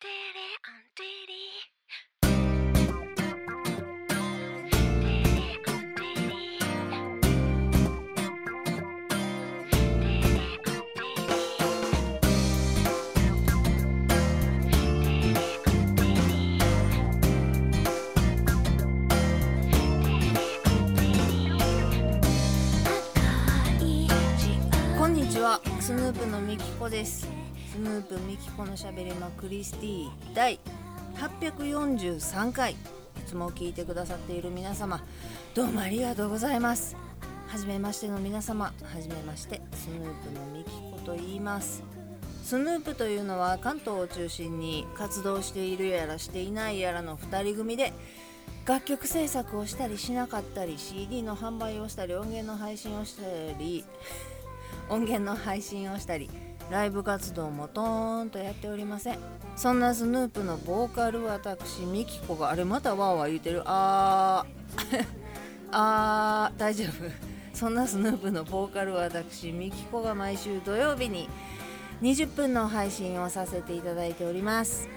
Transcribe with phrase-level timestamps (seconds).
[0.00, 1.77] こん
[27.88, 30.60] ヌープみきこのしゃべりまクリスティ第
[31.16, 32.76] 843回い
[33.26, 35.02] つも聞いてくださっている皆様
[35.54, 36.96] どうもありがとうございます。
[37.46, 41.82] はじめましての皆様はじめましてスヌープのみきこと言います。
[42.44, 47.94] スヌープというのは関東を中心に活動しているやらしていないやらの2人組で
[48.66, 53.22] 楽曲制作をしたりしなかったり CD の販売をしたり音源の配信をした
[53.58, 53.84] り
[54.90, 56.28] 音源の配信をしたり
[56.70, 59.18] ライブ活動もトーンとやっておりません。
[59.56, 63.62] そんなスヌープのボーカル私ミキコがあれまたワーワー言うてる。
[63.64, 65.06] あー。
[65.72, 66.58] あー。
[66.60, 67.28] 大丈夫。
[67.54, 71.28] そんなスヌープのボーカル私ミキコが毎週土曜日に
[72.02, 74.88] 20分の配信をさせていただいております。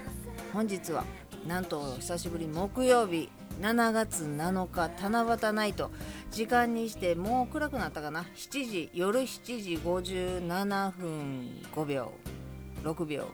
[0.53, 1.05] 本日は
[1.47, 3.29] なんと久しぶり木曜日。
[3.59, 5.91] 7月7日七夕ナイト。
[6.31, 12.11] 時間にしてもう暗くなったかな？7時夜7時57分5秒。
[12.83, 13.27] 6秒。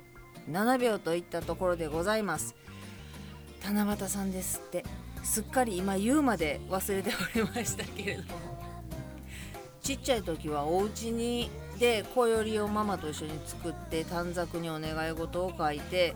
[0.50, 2.56] 7秒といったところでございます。
[3.64, 4.84] 七夕さんですって。
[5.23, 8.58] すっかり今言うまで忘れておりましたけれども。
[9.82, 16.14] ちっちゃい時はお家にで小よりをママと一緒に作って短冊にお願い事を書いて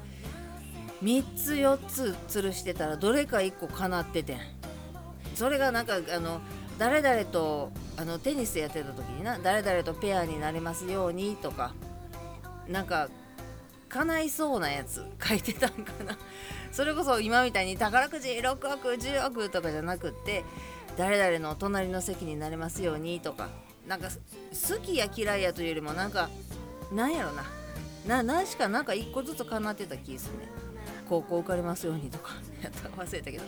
[1.04, 4.40] 3つ4つ吊るしてたらどれか1個叶っててん。
[5.36, 6.42] それがなんかあの
[6.78, 11.74] 誰々とあのテニスやってた時にな誰々とペアになれますようにとか
[12.68, 13.10] なんか
[13.90, 16.18] 叶いそうなやつ書いてたんかな。
[16.72, 20.46] それこそ今みたいに宝くじ6億10億とかじゃなくって
[20.98, 23.50] 誰々の隣の席になれますようにとか
[23.88, 26.30] なんか好きや嫌いやというよりもなんか
[26.94, 27.44] なんやろな。
[28.08, 30.61] な何しかなんか1個ずつ叶ってた気するね
[31.12, 32.32] 高校受かりますようにとか。
[32.64, 33.44] やったか忘れたけど。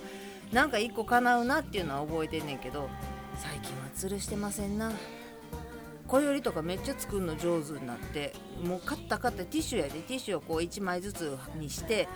[0.51, 2.87] なんか1個叶うなっていうのは覚えてんねんけど
[3.37, 4.91] 最近は吊るしてませんな。
[6.05, 9.91] 小よりとかめっちゃ作るの上手になってもう買った買ったティッシュやで。
[10.01, 12.09] ティッシュをこう1枚ずつにして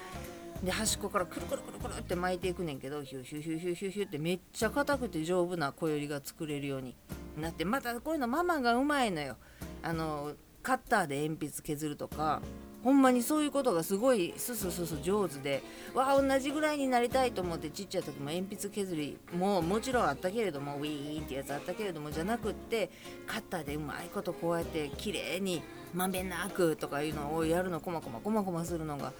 [0.62, 6.96] で端っこからくるくるくるくるって巻いていくねんけどヒューヒューヒューヒューヒューヒューってめっちゃ硬くて丈夫な小よりが作れるように
[7.38, 9.38] なってまたこういうのママがうまいのよ。
[9.82, 12.42] あのカッターで鉛筆削るとか
[12.88, 15.62] ほんまにそういうことがすごいスススス上手で
[15.94, 22.90] わあ同じぐらいになりたいと思ってちっちゃい時も鉛筆削りももちろんあったけれどもウィーンってやつあったけれどもじゃなくって
[23.26, 25.62] カッターでうまいことこうやって綺麗に
[25.94, 29.12] まんべんなくとかいうのをやるのこまこまこまこまするのが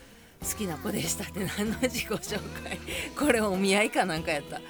[0.42, 2.80] 好きな子でしたって何の自己紹介
[3.20, 4.62] これお見合いかなんかやった。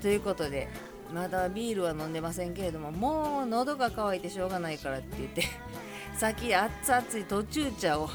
[0.00, 0.68] ということで
[1.12, 5.42] まだビールは飲んでませんけれどももう喉が渇いてしょうがないからって言って
[6.18, 8.10] さっき熱々い途中茶を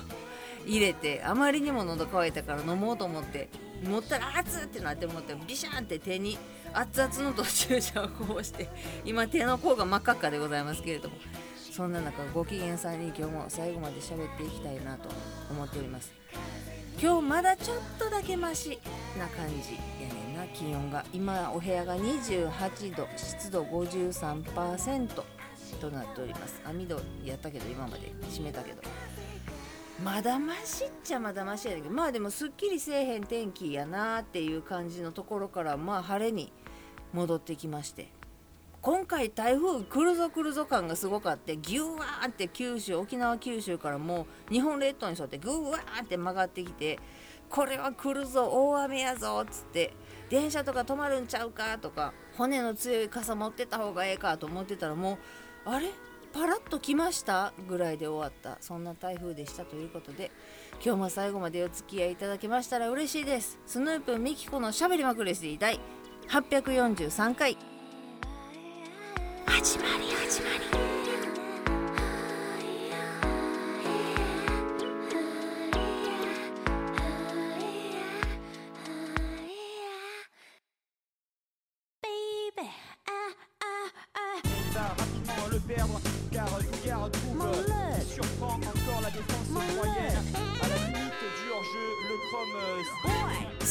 [0.66, 3.48] 入れてあまりにも喉乾いたから飲もうと思って
[3.82, 6.38] 持ったら熱ってなって思ってビシャンって手に
[6.74, 8.68] 熱々の途中茶をこうして
[9.06, 11.16] 今手の甲が真っ赤っかでございますけれども
[11.56, 15.08] そんな中ご機嫌さんに今日も最後まで喋っていきたいなと
[15.50, 16.12] 思っております。
[17.02, 18.80] 今日まだちょっとだけマシ
[19.18, 21.04] な感じやねんな気温が。
[21.14, 25.24] 今お部屋が28度湿度53%
[25.84, 26.62] となっております。
[26.66, 28.82] 網戸やったけど今まで閉めたけど。
[30.04, 31.90] まだましっちゃまだましやけど。
[31.90, 36.54] まあでもすっきりせえへん天気やなっていう感じのところからまあ晴れに
[37.12, 38.08] 戻ってきまして。
[38.82, 47.00] 今回台風来るぞ来るぞ感がすごかってギュワーって九州沖縄九州からもう日本列島に沿ってグワーって曲がってきて
[47.50, 49.94] これは来るぞ大雨やぞっつって
[50.30, 55.18] 電車とか止まるんちゃうかとか骨の強い傘持ってた方がええかと思ってたらもう
[55.66, 55.92] あれ？
[56.34, 57.54] パラッと来ました？
[57.68, 58.58] ぐらいで終わった。
[58.60, 60.32] そんな台風でしたということで
[60.84, 63.60] 今日も最後までお付き合いいただけましたら嬉しいです。
[63.66, 65.80] スヌープミキコのしゃべりまくれし第
[66.30, 67.58] 843回。
[69.46, 70.48] 始まり始ま
[70.98, 71.03] り。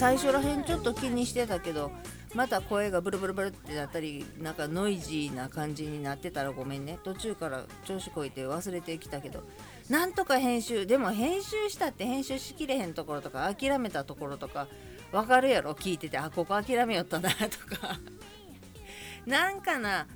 [0.02, 1.93] 最初らへんちょっと気にしてたけど
[2.34, 6.99] また声がブルブルブルってなったりなんかノイジーな感じになってたらごめんね。
[7.04, 9.44] 途中から調子こいて忘れてきたけど。
[9.88, 14.66] なんとか編集でも編集したって編集しきれへんところとか諦めたところとか
[15.12, 16.19] 分かるやろ聞いてて。
[16.19, 17.37] あここ諦めよったなと
[17.76, 18.00] か。
[19.25, 20.08] なんかな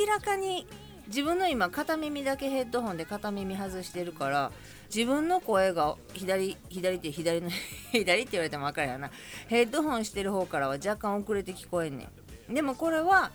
[0.00, 0.66] 明らかに
[1.08, 4.52] 自分の今片耳だけヘッドホンで片耳外してるから
[4.94, 7.50] 自分の声が左左って左の
[7.92, 9.10] 左って言われても分かるやな。
[9.48, 12.08] ヘッドホンしてる方からは若干遅れて聞こえんね
[12.48, 12.54] ん。
[12.54, 13.30] でもこれは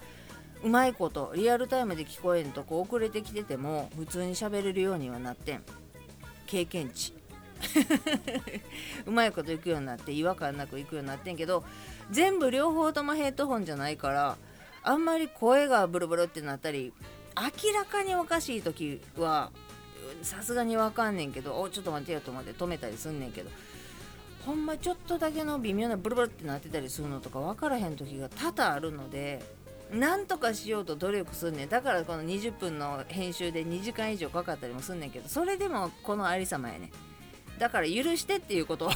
[0.63, 5.63] うまいことリアルタイムで聞こえんとこ遅れてきてても普通に喋れるようにはなってん。
[6.45, 7.13] 経験値。
[9.05, 11.63] うまいこといくようになって違和感なくいくようになってんけど
[12.11, 14.37] 全部両方ともヘッドホンじゃないから
[14.83, 16.91] あんまり声がブルブルってなったり
[17.35, 19.51] 明らかにおかしい時は
[20.21, 23.49] さすがにわかんねんけどおちょっと待ってよと思って止めたりすんねんけど
[24.45, 29.41] ほんまちょっとだけの微妙なブルブルってなってたりするのとか分からへん時が多々あるので
[29.91, 31.69] なんとかしようと努力すんねん。
[31.69, 36.91] だからこの20分の編集で2時間以上かかったりもすんねんけどそれでもこのありさまやね
[37.59, 38.91] だから許してっていうことを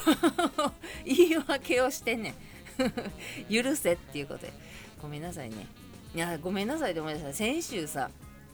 [1.05, 2.33] 言い訳をしてんねん。
[3.51, 4.53] 許せっていうことで。
[5.01, 5.67] ごめんなさいね。
[6.15, 8.09] いやごめんなさいでもさ先週さ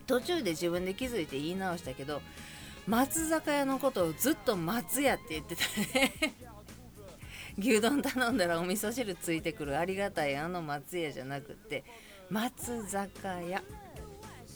[0.08, 2.22] 途中で自分で気づいて言い直したけど
[2.88, 5.64] 松坂屋のことをずっと松屋って言ってた
[6.00, 6.14] ね。
[7.58, 11.84] 牛丼頼んだらお味噌汁ついてくるありがたいあの松屋じゃなくって
[12.30, 13.62] 松坂屋。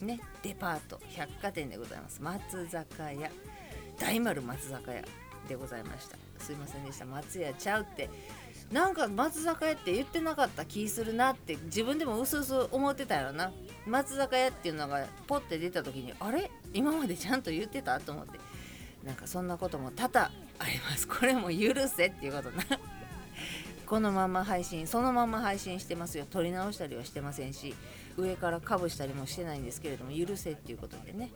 [0.01, 0.99] ねデパート。
[1.09, 2.21] 百貨店でございます。
[2.21, 3.31] 松坂屋。
[3.99, 5.03] 大丸松坂屋
[5.47, 6.17] でございました。
[6.39, 7.05] すいませんでした。
[7.05, 8.09] 松屋ちゃうって。
[8.71, 13.51] なんか松坂屋って言ってなかった気するなって自分でもうすうす思ってたよな。
[13.85, 16.51] 松坂屋っていうのがポッて出た時にあれ？
[16.73, 18.39] 今までちゃんと言ってたと思って。
[19.05, 20.31] なんかそんなことも多々あ
[20.65, 21.07] ります。
[21.07, 22.63] これも許せっていうことな。
[23.85, 26.25] このまま配信そのまま配信してますよ。
[26.29, 27.73] 撮り直したりはしてませんし
[28.17, 31.31] 上からかぶしたりもしてないんですけれども許せっていうことでね。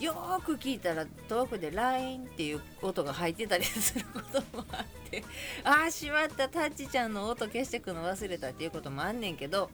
[0.00, 0.14] よ
[0.44, 5.22] く聞いたら遠くで LINE っていう音が入ってたりすることもあって
[5.62, 6.48] ああしまった。
[6.48, 9.70] タッチちゃんの音消してくの忘れたっていうこともあんねんけど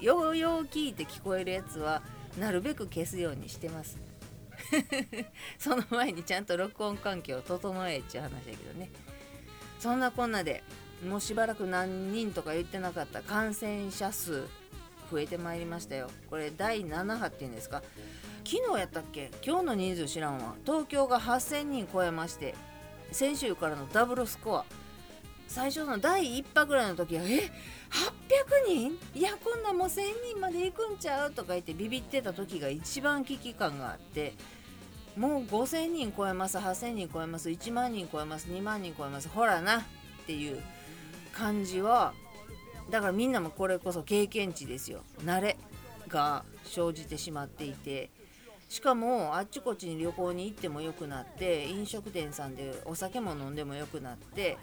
[0.00, 2.02] ようよう聞いて聞こえるやつは
[2.38, 3.98] なるべく消すようにしてます。
[5.58, 8.90] その前にちゃんと録音環境を整えっちゅう話だけどね。
[9.78, 10.62] そんなこんなで
[11.06, 14.46] もうしばらく何人とか言ってなかった感染者数
[15.10, 16.10] 増えてまいりましたよ。
[16.28, 17.82] これ第7波っていうんですか？
[18.44, 19.30] 昨日やったっけ？
[19.44, 20.54] 今日の人数知らんわ。
[20.64, 22.54] 東京が8000人超えまして
[23.12, 24.64] 先週からのダブルスコア。
[25.48, 27.50] 最初の第1波ぐらいの時は「え
[28.66, 28.98] ？800人？
[29.14, 30.02] いやこんなもう1000
[30.32, 34.34] 人まで行くんちゃう?」とか言ってビビってた時が一番危機感があって
[35.16, 39.80] もう5000人超えます8000人超えます1万人超えます2万人超えますほらな！
[39.80, 39.82] っ
[40.28, 40.62] ていう
[41.32, 42.14] 感じは
[42.90, 45.02] だからみんなもこれこそ経験値ですよ。
[45.24, 45.56] 慣れ
[46.08, 48.10] が生じてしまっていて。
[48.68, 54.58] しかもあっちこっちに旅行に行ってもよくなって飲食店さんでお酒も飲んでもよくなって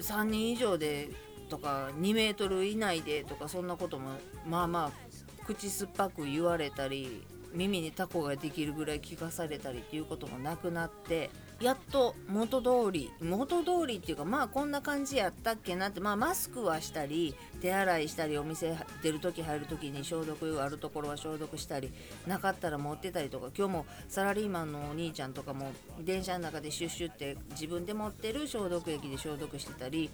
[0.00, 1.10] 3人以上で
[1.48, 4.14] とか2メートル以内でとかそんなことも
[4.48, 7.24] まあまあ口酸っぱく言われたり
[7.54, 11.30] 耳にタコができるぐらい聞かされたりっていうこともなくなって
[11.60, 21.92] やっと元通り元通りっていうかまあこんな感じやったっけなってまあマスクはしたり手洗いしたりお店出る時入る時に消毒あるところは消毒したり
[22.26, 30.10] なかったら持ってたりとか今日もサラリーマンのお兄ちゃんとかも電車の中でシュッシュって自分で持ってる消毒液で消毒してたり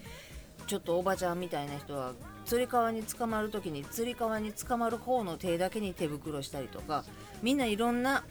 [0.67, 2.13] ちょっとおばちゃんみたいな人は
[2.45, 7.05] つり革に捕まる時につり革に捕まる方の手だけに手袋したりとか
[7.43, 8.25] みんないろんな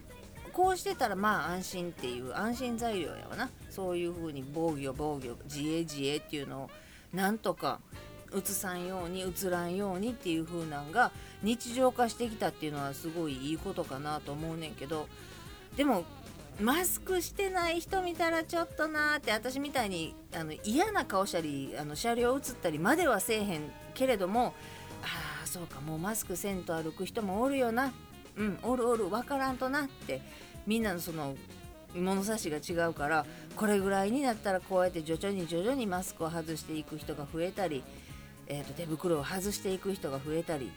[0.54, 3.50] こうしてたらまあ安心っていう安心材料やわな。
[3.70, 6.70] そういう風に防御防御自衛自衛っていうのを
[7.14, 7.82] なんとか
[8.32, 11.12] うつさんようにうつらんようにっていう風なんが
[11.44, 15.08] 日常化してきたっていうのはすごいいいことかなと思うねんけど。
[15.76, 16.06] でも
[16.62, 24.54] マスクしてない人見たらちょっとなーって私みたいにあの嫌な顔したりあの車両映ったりまではせえへんけれども
[25.04, 27.92] ああそうかもうマスクせんと歩く人もおるよな。
[28.38, 30.22] うんおるおる分からんとなって
[30.68, 31.36] みんなのその
[31.96, 33.26] 物差しが違うから
[33.56, 37.84] これぐらいになったらこうやって徐々に徐々にマスクを外していく人が増えたり、
[38.48, 40.72] えー、と手袋を外していく人が増えたり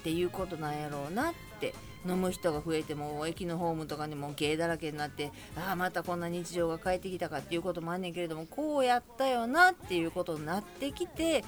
[0.00, 1.74] っていうことなんやろうなって
[2.06, 11.44] 飲む人が増えても駅のホームとかにも芸だらけになってああまたこんな日常が帰ってきたかっていうこともあんねんけれどもこうやったよなっていうことになってきて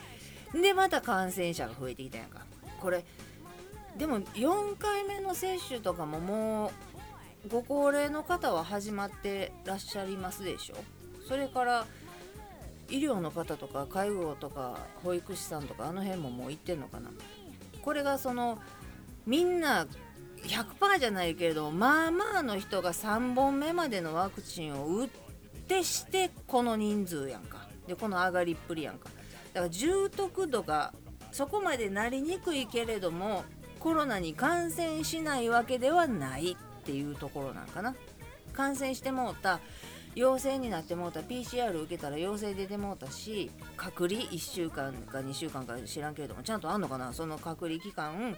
[0.54, 2.46] でまた感染者が増えてきたやんか。
[2.80, 3.04] これ
[3.98, 6.72] でも4回目の接種とかもも
[7.46, 10.76] うご高齢の方は始まってらっしゃいますでしょ？
[11.26, 11.86] それから
[12.88, 17.10] 医療の方とか介護とか保育士さんとかあの辺ももう行ってんのかな？
[17.82, 18.58] これがその
[19.26, 19.86] みんな
[20.42, 25.08] 100%じゃないけれどまあまあの人が3本目までのワクチンを打っ
[25.66, 27.66] てしてこの人数やんか。
[27.86, 29.08] でこの上がりっぷりやんか。
[29.54, 30.92] だから重篤度が
[31.32, 33.44] そこまでなりにくいけれども
[33.86, 37.94] コロナに感染しないわけではないっていうところなんかな。
[38.52, 39.60] 感染してもうた
[40.16, 47.12] 陽性になってもうた PCR 受けたら陽性出てもうたし隔離1週間か2週間か知らんけれどもちゃんとあんのかな？
[47.12, 48.36] その隔離期間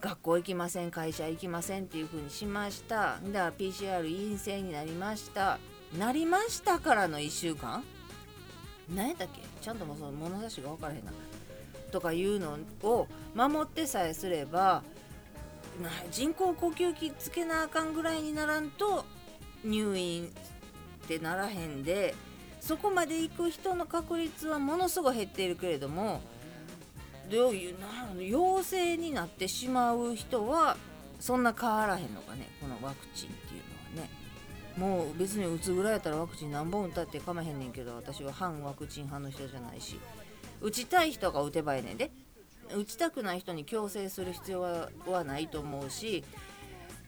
[0.00, 2.96] 学校行きません会社行きませんっていう風にしました。
[2.96, 5.58] だから PCR 陰性になりました。
[5.98, 7.84] なりましたからの1週間？
[8.94, 9.42] 何やったっけ？
[9.60, 11.12] ちゃんともその物差しが分からへんな。
[11.90, 14.82] とかいうのを守ってさえすれば
[16.10, 19.04] 人工呼吸器つけなあかんぐらいにならんと
[19.64, 20.26] 入院
[21.04, 22.14] ってならへんで
[22.60, 26.20] そこまで行く人の確率はものすごい減っているけれども
[27.30, 27.86] どういうな
[28.20, 30.76] 陽性になってしまう人は
[31.20, 34.10] そんな変わらへんのかねこのワクチンっていうのはね。
[34.76, 39.98] もう別に打つぐらいやったらワクチン何本打ったってかまへんねんけど私は反ワクチン派の人じゃないし。
[40.60, 42.10] 打ちたい人が打てばええねんで。
[42.74, 46.24] 打ちたくない人に強制する必要はないと思うし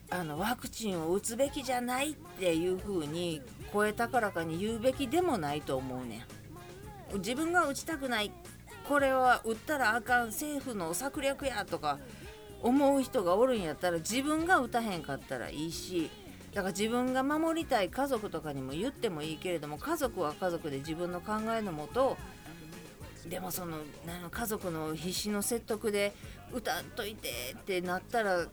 [0.09, 3.41] あのワクチンを打つべきじゃないっていう風に
[3.71, 6.25] 声高らかに言うべきでもないと思うね
[7.15, 7.19] ん。
[7.19, 8.31] 自分が打ちたくない
[8.87, 11.99] これは打ったらあかん政府の策略やとか
[12.61, 16.09] 思う人がおるんやったら自分が打たへんかったらいいし
[16.53, 22.17] だから自分が守りたい家族とかにも言ってもいいけれども家族は家族で自分の考えのもと
[23.27, 23.77] でもその
[24.29, 26.13] 家族の必死の説得で
[26.53, 28.47] 歌っといてってなったら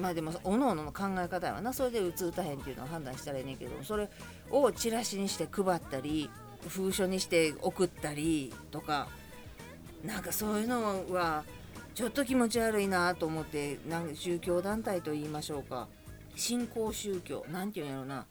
[0.00, 1.72] まあでもおのおのの考え方やわな。
[1.72, 4.08] それで打つ打たへんっていうのを判断したらいいねんけどそれ
[4.50, 6.30] をチラシにして配ったり
[6.68, 9.08] 封書にして送ったりとか
[10.04, 11.44] なんかそういうのは
[11.94, 15.88] ちょっと気持ち悪いなと思ってなん宗教団体と言いましょうか。
[16.36, 18.26] 新興宗教なんていうんやろな。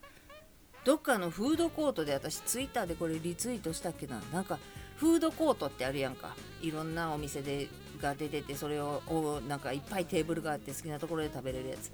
[0.86, 4.22] どっかのフードコートで私ツイッターでこれリツイートしたっけな。
[4.32, 4.58] なんか
[4.98, 6.36] フードコートってあるやんか。
[6.62, 7.70] いろんなお店で
[8.02, 9.02] が出ててそれを
[9.48, 11.92] なんかいっぱいテーブルがあって好きなところで食べれるやつ。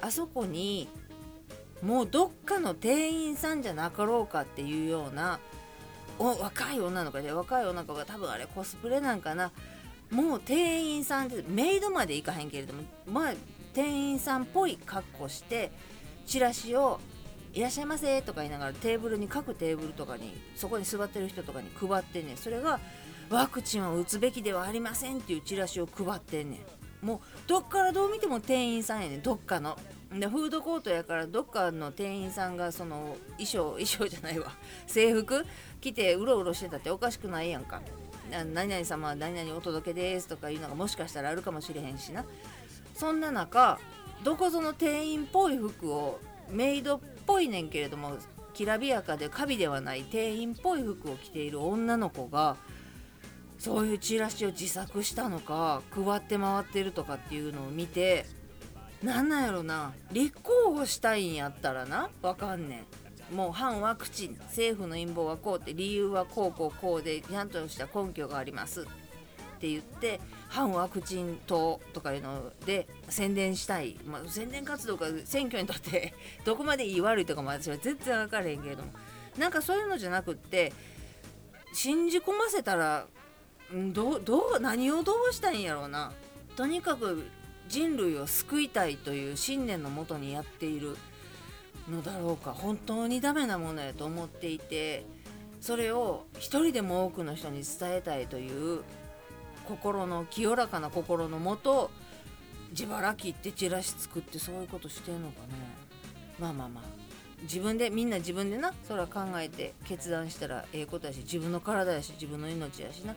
[0.00, 0.88] あそこに
[1.82, 5.38] もうどっかの店員さんじゃなかろうかっていうような
[6.18, 7.32] お若い女の子で。
[7.32, 9.52] 若い女の子が多分あれコスプレなんかな。
[10.10, 13.34] もう店員さんってメイドまで行かへんけれどもまあ
[13.72, 15.72] 店員さんっぽい格好して
[16.26, 17.00] チラシを
[17.54, 22.36] いらっしゃいませとか言いながらテーブルに各テーブルとかにそこに座ってる人とかに配ってんねん。
[22.36, 22.80] それが
[23.30, 26.56] ワクチンを打つべきではありませんっていうチラシを配ってんね
[27.02, 27.06] ん。
[27.06, 29.78] もうどっからどう見ても店員さんやねんどっかの。
[30.12, 34.50] でフードコートやからどっかの店員さんがその衣装衣装じゃないわ。
[34.88, 35.46] 制服？
[35.80, 37.82] 着てうろうろしてたっておかしくないやんか。
[38.52, 42.24] 何々様は何々お届けですとかいうのがもしかしたらあるかもしれへんしな。
[42.94, 43.78] そんな中
[44.24, 46.18] どこぞの店員っぽい服を
[46.50, 48.16] メイドっぽいねんけれども
[48.52, 52.56] きらびやかでカビではない店員っぽい服を着ている女の子が
[53.58, 58.26] そういうチラシを自作したのか配って回ってるとかっていうのを見て
[59.02, 62.84] なんなんやろな立候補したいんやったらなわかんね
[63.30, 63.34] ん。
[63.34, 68.86] もう反ワクチン政府の陰謀はこうって理由はこうこうこうでちゃんとした根拠があります。
[69.64, 76.12] って言って反ワクチン党とかいうので宣伝したい、まあ、宣伝活動が選挙にとって
[76.44, 78.92] どこまでいい悪いとかも私は全然分からへんけれども。
[79.38, 80.72] なんかそういうのじゃなくって
[81.72, 83.08] 信じ込ませたら
[83.72, 86.12] どどう何をどうしたいんやろうな。
[86.56, 87.24] とにかく
[87.66, 90.96] 人類を救いたいという信念のもとにやっている。
[91.90, 92.52] のだろうか。
[92.52, 95.04] 本当にダメなものやと思っていて
[95.60, 98.82] それを一人でも多くの人に伝えたいという
[99.66, 101.90] 心の清らかな心のもと
[102.70, 105.48] 自腹切ってチラシ作ってそういうことしてんのかね。
[106.38, 106.84] まあまあまあ。
[107.42, 113.14] 自分でみんな自分でなそれは考えて決断したらええことやし自分の体やし自分の命やしな。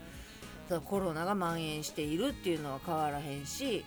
[0.67, 3.85] ただコロナが蔓延しているっていうのは変わらへんし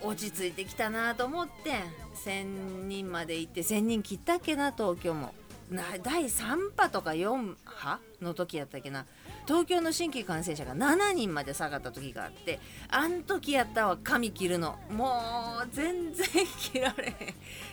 [0.00, 1.82] 落ち着いてきたなと思って
[2.24, 5.34] 1000人まで行って1000人切ったっけな東京も。
[5.70, 9.04] 第3波とか4波の時やったっけな。
[9.46, 12.58] 東京の新規感染者が7人まで下がった時があって
[12.88, 14.78] あん時やったわ髪切るの。
[14.90, 15.20] も
[15.64, 16.26] う全然
[16.58, 17.14] 切られへん。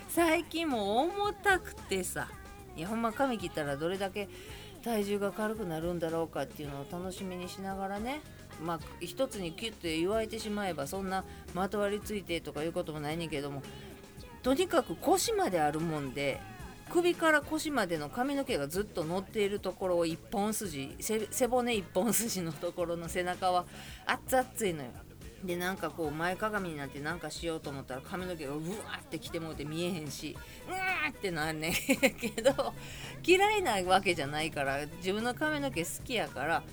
[0.07, 2.27] 最近も重たくてさ。
[2.75, 4.27] いやほんま髪切ったらどれだけ
[4.83, 8.21] 体重が軽くなるんだろうかっていうのを楽しみにしながらね。
[8.61, 11.23] まあ一つにキュッと言われてしまえばそんな
[11.53, 13.63] まとわりついてとかいうこともないねんけども
[14.41, 16.39] とにかく腰まであるもんで
[16.89, 23.65] 首から腰までの髪の毛がずっと乗っているところを一本筋背骨一本筋のところの背中は
[24.05, 24.89] 熱々いのよ。
[25.43, 28.63] でなんかこう前かがみになってなんかしようと思ったら髪の毛がうわ
[29.01, 30.37] ってきてもうて見えへんし
[30.69, 30.77] うわ
[31.09, 32.73] ってなんねん けど
[33.25, 36.63] 嫌いなわけじゃないから自分の髪の毛好きやから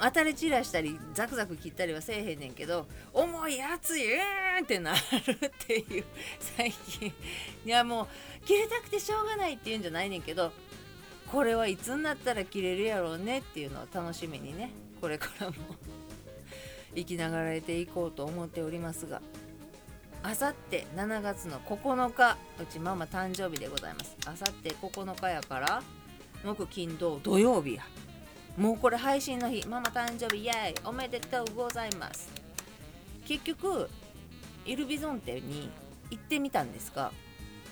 [0.00, 6.04] 当たり散らしたりザクザク切ったりはせえへんねんけど重い熱いうーんってなるっていう
[6.40, 7.12] 最近。
[7.64, 8.08] いやも
[8.42, 10.52] う切れたくてしょうがないっていうんじゃないねんけど
[11.30, 14.70] これはいつになったら切れるやろうねっていうのを楽しみにね
[15.00, 15.54] これからも
[16.94, 19.22] 生きながらえていこうと思っておりますが
[20.22, 24.16] あさって7月の9日うちママ誕生日でございます。
[24.26, 25.82] あさって9日やから
[26.44, 27.82] 木金土土曜日や。
[28.56, 32.28] もうこれ配信の日ママ誕生日イエーイおめでとうございます。
[33.26, 33.88] 結局
[34.66, 35.70] イルビゾンテに
[36.10, 37.12] 行ってみたんですが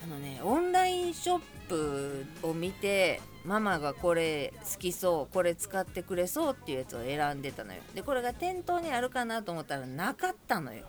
[0.02, 7.80] あのねオンラインショップを見てママがこれ好きそうこれ使ってくれそうっていうやつを選んでたのよ。
[7.94, 10.86] でこれが店頭にあるかなと思ったらなかったのよ。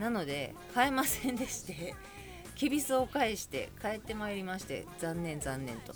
[0.00, 1.94] なので買えませんでして
[2.56, 5.92] きびすを返して帰ってまいりまして残念残念と。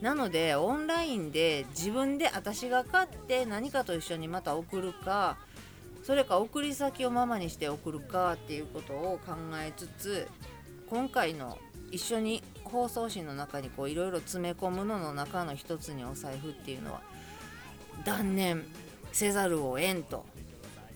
[0.00, 5.36] なのでオンラインで自分で私が買って何かと一緒にまた送るか
[6.02, 10.28] それか送り先をママにして送るかっていうことを考えつつ
[10.88, 11.58] 今回の
[11.90, 17.02] 一緒に包装紙の中にこういろいろ詰め込むのの中の一つにお財布っていうのは
[18.04, 18.64] 断念
[19.12, 20.24] せざるを得んと。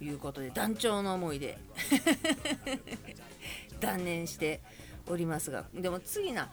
[0.00, 1.58] いうことで団長の思いで
[3.80, 4.60] 断念して
[5.06, 6.48] おりますがでも次な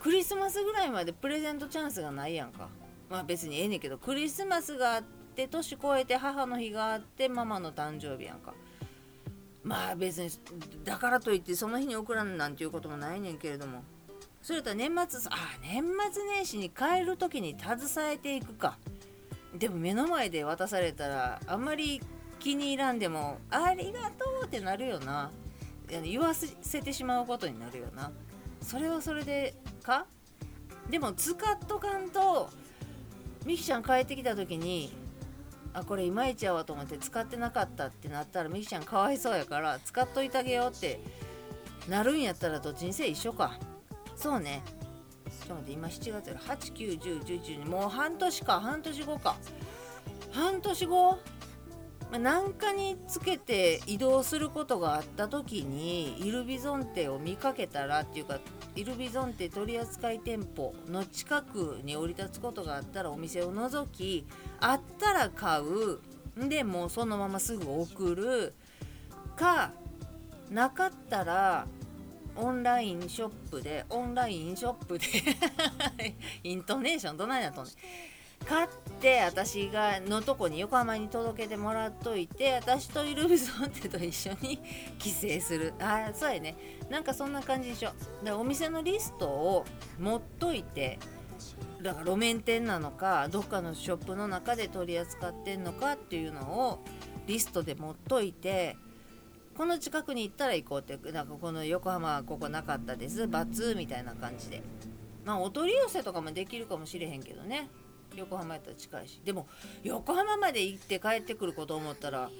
[0.00, 2.68] クリスマスぐらいまでプレゼントチャンスがないやんか。
[3.10, 5.02] まあ別にええねんけどクリスマスがあっ
[5.34, 8.54] て年越えて母の日があってママの誕生日やんか。
[9.62, 10.30] まあ別に
[10.84, 13.82] だからといってその日に送らんなんていうこともないねんけれども。
[14.42, 18.78] それと年末あ年末年始に帰る時に携えていくか。
[19.54, 22.00] でも目の前で渡されたらあんまり
[22.38, 25.30] 気に入らんでもありがとうってなるよな。
[26.04, 28.12] 言わせてしまうことになるよな。
[28.66, 29.54] それはそれで
[29.84, 30.06] か？
[30.90, 32.50] でも使っとかんと
[33.44, 34.92] みきちゃん帰ってきた時に
[35.72, 41.00] あこれいまいちやわと思って使ってなかったってなったらみきちゃんかわいそうやから使っといてあげようって
[41.88, 43.56] なるんやったらどっちにせい一緒か。
[44.16, 44.62] そうね。
[45.26, 48.60] ちょっと待って今7月や891011もう半年か。
[48.60, 49.36] 半年後か。
[50.32, 51.18] 半年後？
[52.10, 58.38] まあ、かにつけて移動することがあった時にイルビゾンテを見かけたらっていうか
[58.76, 64.26] イルビゾンテ取扱店舗の近くに降り立つことがあったらお店を覗き
[64.60, 65.98] あったら買う。
[66.48, 68.54] でもうそのまますぐ送る。
[69.34, 69.72] か
[70.50, 71.66] なかったら
[72.36, 75.06] オンラインショップでオンラインショップで。
[76.44, 77.70] イントネーションどないなとね
[78.48, 78.68] 買っ
[79.00, 84.60] て私がのとこに横浜に届けてもらっといて私とイルビゾンテと一緒に
[84.98, 85.74] 帰省する。
[85.80, 86.56] あそうやね。
[86.88, 87.90] なんかそんな感じでしょ。
[88.24, 89.64] でお店のリストを
[89.98, 90.98] 持っといて
[91.82, 96.84] だから路面店なのかどっかのショップの中で取り扱ってんのかっていうのを
[97.26, 98.76] リストで持っといて
[99.56, 103.26] この近くに行ったら行こうってなんかこの横浜はここなかったです。
[103.26, 104.62] バツみたいな感じで。
[105.24, 107.68] まあお取り寄せとかもできるかもしれへんけどね。
[108.14, 109.20] 横浜やったら近いし。
[109.24, 109.46] でも
[109.82, 112.30] 横浜まで行って帰ってくること思ったら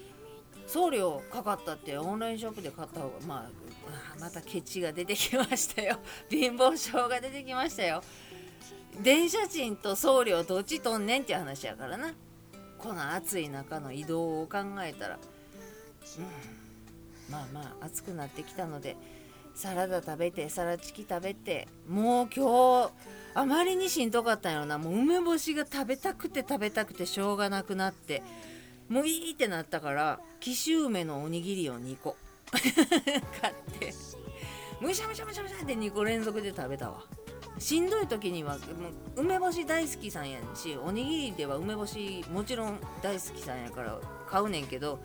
[0.67, 5.99] 送料かかったってオンラインショップで買った方がまあまたケチが出てきましたよ。
[6.29, 8.03] 貧乏症が出てきましたよ。
[9.01, 12.13] 電車賃と送料どっちとんねんって話やからな。
[12.77, 15.19] この暑い中の移動を考えたら。
[16.17, 16.57] うん。
[17.29, 18.95] まあまあ暑くなってきたので
[19.55, 22.91] サラダ食べてサラチキ食べてもう今日
[23.37, 24.79] あまりにしんどかったんやろな。
[24.79, 28.23] もう梅干しが食べたくて食べたくてしょうがなくなって
[28.89, 32.17] もういいってなったから紀州梅のおにぎりを2個。
[33.39, 33.93] 買って。
[34.81, 37.03] むしゃむしゃむしゃむしゃって2個連続で食べたわ。
[37.59, 44.99] しんどい時にはもう梅干し大好きさんやしおにぎりでは梅干しもちろん大好きさんやから買うねんけど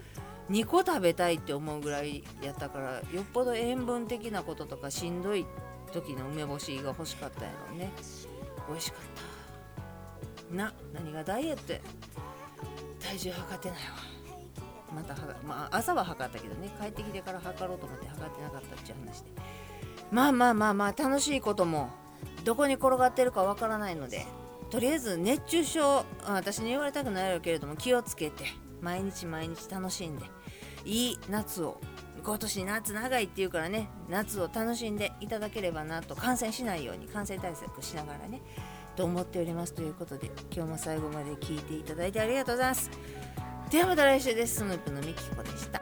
[0.51, 5.47] 2個食べたいって思うぐらいやったからよっぽど塩分的なこととかしんどい
[5.93, 7.93] 時の梅干しが欲しかったやろうね。
[8.69, 9.01] 美味しかっ
[10.51, 10.55] た。
[10.57, 11.75] な何がダイエット
[13.01, 13.83] 体重測ってないわ。
[14.95, 16.71] またはまあ朝は測ったけどね。
[16.81, 19.31] 帰ってきてから測ろうと思って測ってなかったっていう話で。
[20.13, 21.89] まあまあまあまあ楽しいことも
[22.45, 24.27] どこに転がってるかわからないので
[24.71, 28.45] とりあえず熱中症私に言われたくないけれども気をつけて
[28.81, 30.27] 毎日毎日楽しんで
[30.85, 31.81] いい夏を
[32.25, 38.41] 今年夏長いっていうからね夏を楽しんでいただければなと感染しないように感染対策しながらね
[38.95, 42.91] と思っておりますということで今日も最後まで聞いていただいてありがとうございます。
[43.71, 44.57] ではまた来週です。
[44.57, 45.82] スヌープのみきこでした。